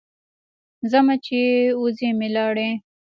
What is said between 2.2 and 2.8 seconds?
لاړې.